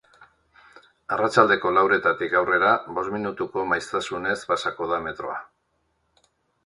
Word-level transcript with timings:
Arratsaldeko 1.17 1.73
lauretatik 1.77 2.33
aurrera 2.39 2.71
bost 2.97 3.13
minutuko 3.17 3.67
maiztasunez 3.75 4.39
pasako 4.53 4.89
da 4.95 5.01
metroa. 5.09 5.41